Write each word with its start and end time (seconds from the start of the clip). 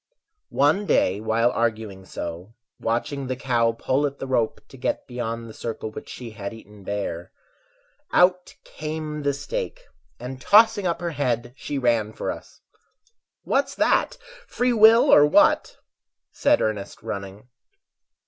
One 0.55 0.87
day 0.87 1.19
while 1.21 1.51
arguing 1.51 2.05
so, 2.05 2.55
watching 2.79 3.27
the 3.27 3.35
cow 3.35 3.73
Pull 3.73 4.07
at 4.07 4.17
the 4.17 4.25
rope 4.25 4.59
to 4.69 4.75
get 4.75 5.05
beyond 5.05 5.47
the 5.47 5.53
circle 5.53 5.91
Which 5.91 6.09
she 6.09 6.31
had 6.31 6.55
eaten 6.55 6.83
bare, 6.83 7.31
Out 8.11 8.55
came 8.63 9.21
the 9.21 9.31
stake, 9.31 9.81
and 10.19 10.41
tossing 10.41 10.87
up 10.87 11.01
her 11.01 11.11
head, 11.11 11.53
She 11.55 11.77
ran 11.77 12.13
for 12.13 12.31
us. 12.31 12.61
"What's 13.43 13.75
that, 13.75 14.17
free 14.47 14.73
will 14.73 15.03
or 15.13 15.23
what?" 15.23 15.77
said 16.31 16.63
Ernest, 16.63 17.03
running. 17.03 17.47